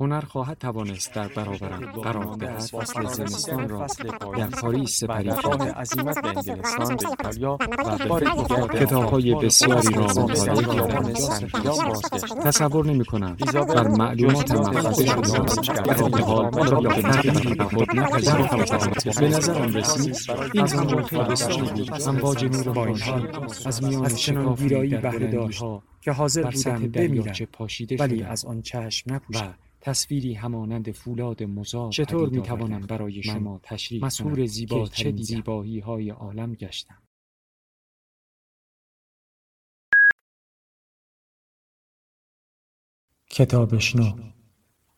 هنر 0.00 0.20
خواهد 0.20 0.58
توانست 0.58 1.14
در 1.14 1.28
برابرم 1.28 1.92
قرار 1.92 2.36
دهد 2.36 2.60
فصل 2.60 3.06
زمستان 3.06 3.68
را 3.68 3.86
در 4.36 4.46
پاریس 4.46 4.98
سپری 4.98 5.30
کرده 5.42 5.72
عظیمت 5.72 6.22
به 6.22 6.28
انگلستان 6.28 6.96
به 6.96 7.08
ایتالیا 7.08 7.58
و 7.60 8.08
بار 8.08 8.20
دیگر 8.20 8.66
کتابهای 8.66 9.34
بسیاری 9.34 9.94
را 9.94 10.04
مطالعه 10.04 10.62
کردم 10.62 11.12
تصور 12.44 12.86
نمی 12.86 13.04
کنم 13.04 13.36
بر 13.54 13.88
معلومات 13.88 14.50
محفظه 14.50 15.06
شده 15.06 15.80
در 15.82 16.22
حال 16.22 16.68
را 16.68 16.80
به 16.80 17.02
تغییر 17.02 17.62
خود 17.62 17.96
نپذیرفتم 17.96 19.20
به 19.20 19.28
نظرم 19.28 19.76
رسید. 19.76 20.16
این 20.54 20.66
زمان 20.66 21.02
بسیاری 21.30 21.82
بود 21.82 22.02
امواج 22.08 22.44
نور 22.44 22.68
بانشی 22.72 23.12
از 23.66 23.84
میان 23.84 24.08
شکافی 24.08 24.68
در 24.68 25.00
بلندیها 25.00 25.82
که 26.00 26.12
حاضر 26.12 26.42
بودم 26.42 26.88
بمیرم 26.88 27.34
ولی 27.98 28.22
از 28.22 28.44
آن 28.44 28.62
چشم 28.62 29.14
نپوشم 29.14 29.54
تصویری 29.80 30.34
همانند 30.34 30.90
فولاد 30.90 31.42
مزار 31.42 31.92
چطور 31.92 32.28
می 32.28 32.42
توانم 32.42 32.80
برای 32.80 33.22
شما 33.22 33.60
تشریح 33.62 34.04
مسهور 34.04 34.46
زیبا 34.46 34.86
چه 34.86 35.12
زیبایی 35.16 35.80
های 35.80 36.10
عالم 36.10 36.54
گشتم. 36.54 37.02
کتابشنو. 43.30 44.32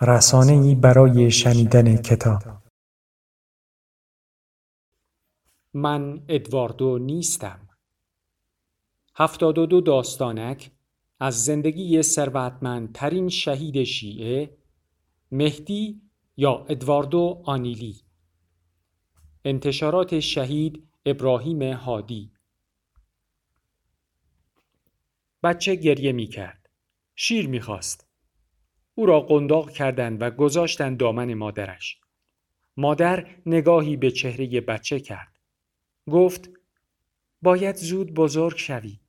رسانه 0.00 0.52
ای 0.52 0.74
برای 0.74 1.30
شنیدن 1.30 1.96
کتاب. 1.96 2.42
من 5.74 6.24
ادواردو 6.28 6.98
نیستم. 6.98 7.68
هفتاد 9.16 9.58
و 9.58 9.66
دو 9.66 9.80
داستانک 9.80 10.70
از 11.20 11.44
زندگی 11.44 12.02
ثروتمندترین 12.02 13.28
شهید 13.28 13.84
شیعه 13.84 14.63
مهدی 15.34 16.02
یا 16.36 16.66
ادواردو 16.68 17.42
آنیلی 17.44 18.00
انتشارات 19.44 20.20
شهید 20.20 20.88
ابراهیم 21.06 21.62
هادی 21.62 22.32
بچه 25.42 25.74
گریه 25.74 26.12
می 26.12 26.26
کرد. 26.26 26.70
شیر 27.16 27.48
می 27.48 27.60
خواست. 27.60 28.06
او 28.94 29.06
را 29.06 29.20
قنداق 29.20 29.70
کردند 29.70 30.22
و 30.22 30.30
گذاشتند 30.30 30.98
دامن 30.98 31.34
مادرش. 31.34 32.00
مادر 32.76 33.26
نگاهی 33.46 33.96
به 33.96 34.10
چهره 34.10 34.60
بچه 34.60 35.00
کرد. 35.00 35.38
گفت 36.10 36.50
باید 37.42 37.76
زود 37.76 38.14
بزرگ 38.14 38.56
شوی. 38.56 39.00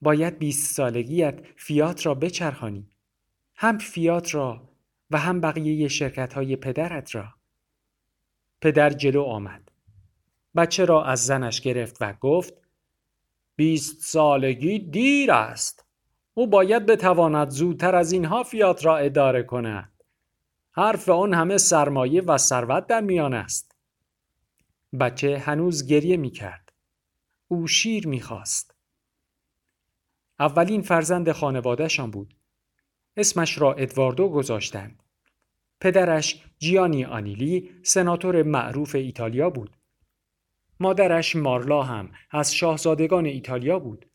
باید 0.00 0.38
بیست 0.38 0.74
سالگیت 0.74 1.46
فیات 1.56 2.06
را 2.06 2.14
بچرخانی. 2.14 2.90
هم 3.56 3.78
فیات 3.78 4.34
را 4.34 4.65
و 5.10 5.18
هم 5.18 5.40
بقیه 5.40 5.88
شرکت 5.88 6.32
های 6.32 6.56
پدرت 6.56 7.14
را. 7.14 7.28
پدر 8.60 8.90
جلو 8.90 9.22
آمد. 9.22 9.70
بچه 10.56 10.84
را 10.84 11.04
از 11.04 11.26
زنش 11.26 11.60
گرفت 11.60 11.96
و 12.00 12.12
گفت 12.12 12.54
بیست 13.56 14.02
سالگی 14.02 14.78
دیر 14.78 15.32
است. 15.32 15.86
او 16.34 16.46
باید 16.46 16.86
بتواند 16.86 17.50
زودتر 17.50 17.94
از 17.94 18.12
اینها 18.12 18.42
فیات 18.42 18.84
را 18.84 18.96
اداره 18.96 19.42
کند. 19.42 19.92
حرف 20.72 21.08
آن 21.08 21.34
همه 21.34 21.58
سرمایه 21.58 22.22
و 22.22 22.38
ثروت 22.38 22.86
در 22.86 23.00
میان 23.00 23.34
است. 23.34 23.76
بچه 25.00 25.38
هنوز 25.38 25.86
گریه 25.86 26.16
می 26.16 26.30
کرد. 26.30 26.72
او 27.48 27.66
شیر 27.66 28.08
می 28.08 28.20
خواست. 28.20 28.74
اولین 30.40 30.82
فرزند 30.82 31.32
خانوادهشان 31.32 32.10
بود. 32.10 32.34
اسمش 33.16 33.58
را 33.60 33.72
ادواردو 33.72 34.28
گذاشتند. 34.28 35.02
پدرش 35.80 36.44
جیانی 36.58 37.04
آنیلی 37.04 37.70
سناتور 37.82 38.42
معروف 38.42 38.94
ایتالیا 38.94 39.50
بود. 39.50 39.76
مادرش 40.80 41.36
مارلا 41.36 41.82
هم 41.82 42.10
از 42.30 42.54
شاهزادگان 42.54 43.26
ایتالیا 43.26 43.78
بود. 43.78 44.06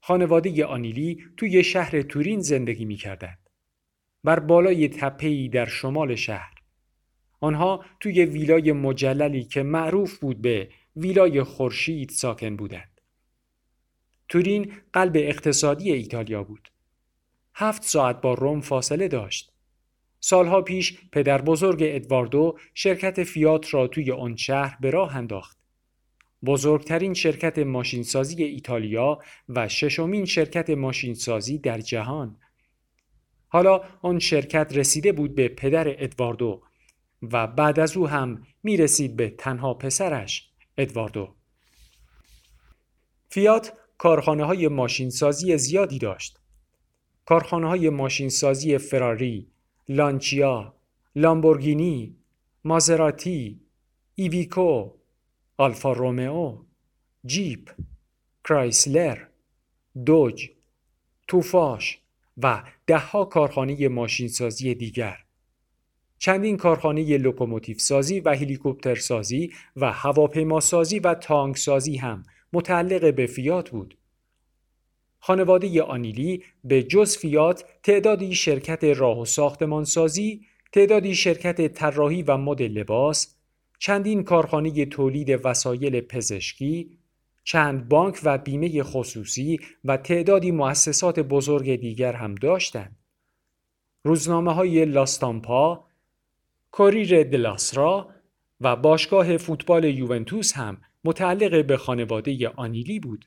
خانواده 0.00 0.64
آنیلی 0.64 1.24
توی 1.36 1.64
شهر 1.64 2.02
تورین 2.02 2.40
زندگی 2.40 2.84
می 2.84 2.96
کردند. 2.96 3.38
بر 4.24 4.38
بالای 4.38 4.88
تپهی 4.88 5.48
در 5.48 5.66
شمال 5.66 6.14
شهر. 6.14 6.54
آنها 7.40 7.84
توی 8.00 8.24
ویلای 8.24 8.72
مجللی 8.72 9.44
که 9.44 9.62
معروف 9.62 10.18
بود 10.18 10.42
به 10.42 10.68
ویلای 10.96 11.42
خورشید 11.42 12.10
ساکن 12.10 12.56
بودند. 12.56 13.00
تورین 14.28 14.72
قلب 14.92 15.12
اقتصادی 15.16 15.92
ایتالیا 15.92 16.44
بود. 16.44 16.68
هفت 17.58 17.82
ساعت 17.82 18.20
با 18.20 18.34
روم 18.34 18.60
فاصله 18.60 19.08
داشت. 19.08 19.52
سالها 20.20 20.62
پیش 20.62 20.98
پدر 21.12 21.42
بزرگ 21.42 21.78
ادواردو 21.82 22.58
شرکت 22.74 23.24
فیات 23.24 23.74
را 23.74 23.86
توی 23.86 24.12
آن 24.12 24.36
شهر 24.36 24.76
به 24.80 24.90
راه 24.90 25.16
انداخت. 25.16 25.58
بزرگترین 26.44 27.14
شرکت 27.14 27.58
ماشینسازی 27.58 28.44
ایتالیا 28.44 29.18
و 29.48 29.68
ششمین 29.68 30.24
شرکت 30.24 30.70
ماشینسازی 30.70 31.58
در 31.58 31.80
جهان. 31.80 32.36
حالا 33.48 33.80
آن 34.02 34.18
شرکت 34.18 34.72
رسیده 34.76 35.12
بود 35.12 35.34
به 35.34 35.48
پدر 35.48 35.88
ادواردو 35.88 36.62
و 37.22 37.46
بعد 37.46 37.80
از 37.80 37.96
او 37.96 38.08
هم 38.08 38.42
می 38.62 38.76
رسید 38.76 39.16
به 39.16 39.30
تنها 39.30 39.74
پسرش 39.74 40.50
ادواردو. 40.78 41.34
فیات 43.28 43.72
کارخانه 43.98 44.44
های 44.44 44.68
ماشینسازی 44.68 45.58
زیادی 45.58 45.98
داشت. 45.98 46.38
کارخانه 47.26 47.68
های 47.68 47.90
ماشینسازی 47.90 48.78
فراری، 48.78 49.46
لانچیا، 49.88 50.74
لامبورگینی، 51.16 52.16
مازراتی، 52.64 53.60
ایویکو، 54.14 54.90
آلفا 55.56 55.92
رومئو، 55.92 56.58
جیپ، 57.26 57.70
کرایسلر، 58.44 59.18
دوج، 60.06 60.50
توفاش 61.28 61.98
و 62.42 62.62
دهها 62.86 63.24
کارخانه 63.24 63.88
ماشینسازی 63.88 64.74
دیگر. 64.74 65.16
چندین 66.18 66.56
کارخانه 66.56 67.18
لوکوموتیو 67.18 67.78
سازی 67.78 68.20
و 68.20 68.34
هلیکوپتر 68.34 68.94
سازی 68.94 69.52
و 69.76 69.92
هواپیما 69.92 70.60
سازی 70.60 70.98
و 70.98 71.14
تانک 71.14 71.58
سازی 71.58 71.96
هم 71.96 72.22
متعلق 72.52 73.14
به 73.14 73.26
فیات 73.26 73.70
بود. 73.70 73.96
خانواده 75.26 75.82
آنیلی 75.82 76.42
به 76.64 76.82
جز 76.82 77.16
فیات 77.16 77.64
تعدادی 77.82 78.34
شرکت 78.34 78.84
راه 78.84 79.20
و 79.20 79.24
ساختمانسازی، 79.24 80.40
تعدادی 80.72 81.14
شرکت 81.14 81.72
طراحی 81.74 82.22
و 82.22 82.36
مد 82.36 82.62
لباس، 82.62 83.36
چندین 83.78 84.24
کارخانه 84.24 84.86
تولید 84.86 85.40
وسایل 85.44 86.00
پزشکی، 86.00 86.98
چند 87.44 87.88
بانک 87.88 88.20
و 88.24 88.38
بیمه 88.38 88.82
خصوصی 88.82 89.60
و 89.84 89.96
تعدادی 89.96 90.50
مؤسسات 90.50 91.20
بزرگ 91.20 91.76
دیگر 91.76 92.12
هم 92.12 92.34
داشتند. 92.34 92.96
روزنامه 94.04 94.54
های 94.54 94.84
لاستامپا، 94.84 95.84
کوریر 96.70 97.22
دلاسرا 97.22 98.08
و 98.60 98.76
باشگاه 98.76 99.36
فوتبال 99.36 99.84
یوونتوس 99.84 100.52
هم 100.52 100.78
متعلق 101.04 101.66
به 101.66 101.76
خانواده 101.76 102.48
آنیلی 102.48 103.00
بود. 103.00 103.24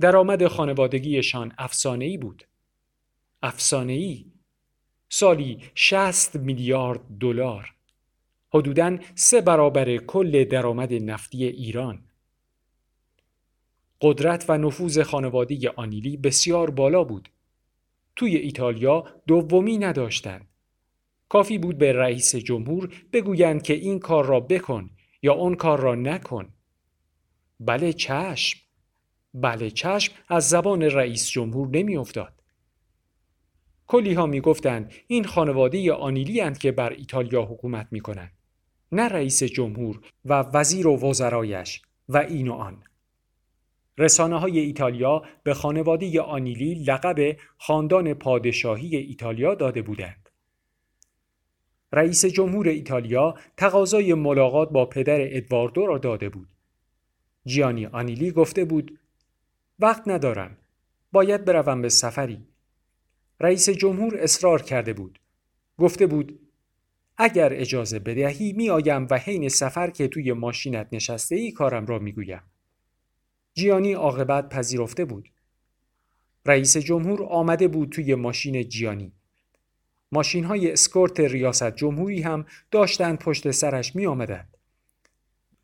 درآمد 0.00 0.46
خانوادگیشان 0.46 1.52
ای 1.84 2.16
بود. 2.16 2.46
ای 3.72 4.24
سالی 5.08 5.62
60 5.74 6.36
میلیارد 6.36 7.00
دلار. 7.20 7.74
حدوداً 8.54 8.98
سه 9.14 9.40
برابر 9.40 9.96
کل 9.96 10.44
درآمد 10.44 10.92
نفتی 10.92 11.44
ایران. 11.44 12.04
قدرت 14.00 14.44
و 14.48 14.58
نفوذ 14.58 15.02
خانواده 15.02 15.70
آنیلی 15.76 16.16
بسیار 16.16 16.70
بالا 16.70 17.04
بود. 17.04 17.28
توی 18.16 18.36
ایتالیا 18.36 19.04
دومی 19.26 19.78
نداشتند. 19.78 20.48
کافی 21.28 21.58
بود 21.58 21.78
به 21.78 21.92
رئیس 21.92 22.36
جمهور 22.36 22.92
بگویند 23.12 23.62
که 23.62 23.74
این 23.74 23.98
کار 23.98 24.26
را 24.26 24.40
بکن 24.40 24.90
یا 25.22 25.32
اون 25.32 25.54
کار 25.54 25.80
را 25.80 25.94
نکن. 25.94 26.52
بله 27.60 27.92
چشم. 27.92 28.65
بله 29.38 29.70
چشم 29.70 30.12
از 30.28 30.48
زبان 30.48 30.82
رئیس 30.82 31.30
جمهور 31.30 31.68
نمیافتاد. 31.68 32.32
کلی 33.86 34.14
ها 34.14 34.26
می 34.26 34.40
گفتند 34.40 34.92
این 35.06 35.24
خانواده 35.24 35.92
آنیلی 35.92 36.40
هند 36.40 36.58
که 36.58 36.72
بر 36.72 36.92
ایتالیا 36.92 37.42
حکومت 37.42 37.88
می 37.90 38.00
کنند. 38.00 38.32
نه 38.92 39.08
رئیس 39.08 39.42
جمهور 39.42 40.00
و 40.24 40.32
وزیر 40.54 40.86
و 40.86 40.96
وزرایش 40.96 41.82
و 42.08 42.16
این 42.16 42.48
و 42.48 42.52
آن. 42.52 42.82
رسانه 43.98 44.38
های 44.38 44.58
ایتالیا 44.58 45.22
به 45.42 45.54
خانواده 45.54 46.20
آنیلی 46.20 46.74
لقب 46.74 47.36
خاندان 47.58 48.14
پادشاهی 48.14 48.96
ایتالیا 48.96 49.54
داده 49.54 49.82
بودند. 49.82 50.28
رئیس 51.92 52.24
جمهور 52.24 52.68
ایتالیا 52.68 53.34
تقاضای 53.56 54.14
ملاقات 54.14 54.70
با 54.70 54.86
پدر 54.86 55.18
ادواردو 55.20 55.86
را 55.86 55.98
داده 55.98 56.28
بود. 56.28 56.48
جیانی 57.46 57.86
آنیلی 57.86 58.30
گفته 58.30 58.64
بود 58.64 58.98
وقت 59.78 60.02
ندارم. 60.06 60.56
باید 61.12 61.44
بروم 61.44 61.82
به 61.82 61.88
سفری. 61.88 62.46
رئیس 63.40 63.70
جمهور 63.70 64.16
اصرار 64.18 64.62
کرده 64.62 64.92
بود. 64.92 65.20
گفته 65.78 66.06
بود 66.06 66.40
اگر 67.18 67.52
اجازه 67.52 67.98
بدهی 67.98 68.52
می 68.52 68.70
آیم 68.70 69.06
و 69.10 69.18
حین 69.18 69.48
سفر 69.48 69.90
که 69.90 70.08
توی 70.08 70.32
ماشینت 70.32 70.88
نشسته 70.92 71.36
ای 71.36 71.52
کارم 71.52 71.86
را 71.86 71.98
می 71.98 72.12
گویم. 72.12 72.42
جیانی 73.54 73.92
عاقبت 73.92 74.48
پذیرفته 74.48 75.04
بود. 75.04 75.28
رئیس 76.46 76.76
جمهور 76.76 77.22
آمده 77.22 77.68
بود 77.68 77.88
توی 77.88 78.14
ماشین 78.14 78.68
جیانی. 78.68 79.12
ماشین 80.12 80.44
های 80.44 80.72
اسکورت 80.72 81.20
ریاست 81.20 81.76
جمهوری 81.76 82.22
هم 82.22 82.46
داشتند 82.70 83.18
پشت 83.18 83.50
سرش 83.50 83.96
می 83.96 84.06
آمدند. 84.06 84.55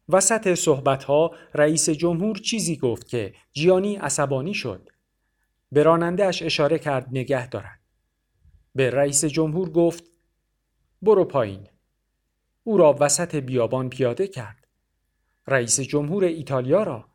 وسط 0.08 0.54
صحبت 0.54 1.04
ها 1.04 1.30
رئیس 1.54 1.90
جمهور 1.90 2.36
چیزی 2.36 2.76
گفت 2.76 3.08
که 3.08 3.34
جیانی 3.52 3.96
عصبانی 3.96 4.54
شد. 4.54 4.88
به 5.72 5.82
رانندهش 5.82 6.42
اشاره 6.42 6.78
کرد 6.78 7.08
نگه 7.12 7.48
دارد. 7.48 7.80
به 8.74 8.90
رئیس 8.90 9.24
جمهور 9.24 9.70
گفت 9.70 10.04
برو 11.02 11.24
پایین. 11.24 11.66
او 12.64 12.76
را 12.76 12.96
وسط 13.00 13.34
بیابان 13.34 13.88
پیاده 13.88 14.26
کرد. 14.26 14.66
رئیس 15.46 15.80
جمهور 15.80 16.24
ایتالیا 16.24 16.82
را 16.82 17.11